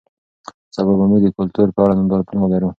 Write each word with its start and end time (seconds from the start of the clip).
سبا 0.75 0.93
به 0.99 1.05
موږ 1.09 1.21
د 1.23 1.27
کلتور 1.37 1.67
په 1.75 1.79
اړه 1.83 1.93
نندارتون 1.99 2.37
ولرو. 2.39 2.69